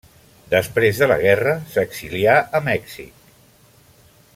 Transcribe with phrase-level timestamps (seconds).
[0.53, 3.33] Després de la guerra s’exilià a Mèxic.